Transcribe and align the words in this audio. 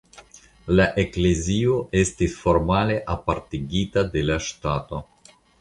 La 0.79 0.87
eklezio 1.03 1.75
estis 2.01 2.39
formale 2.45 2.97
apartigita 3.17 4.07
de 4.17 4.29
la 4.31 4.43
ŝtato. 4.51 5.07